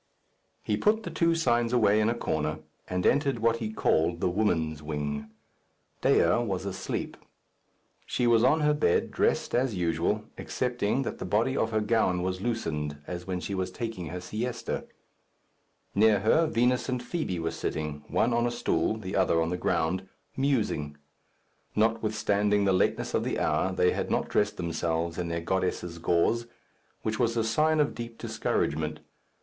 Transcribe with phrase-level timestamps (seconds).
[0.63, 4.31] He put the two signs away in a corner, and entered what he called the
[4.31, 5.29] woman's wing.
[6.01, 7.17] Dea was asleep.
[8.07, 12.23] She was on her bed, dressed as usual, excepting that the body of her gown
[12.23, 14.85] was loosened, as when she was taking her siesta.
[15.93, 19.55] Near her Vinos and Fibi were sitting one on a stool, the other on the
[19.55, 20.97] ground musing.
[21.75, 26.47] Notwithstanding the lateness of the hour, they had not dressed themselves in their goddesses' gauze,
[27.03, 29.01] which was a sign of deep discouragement.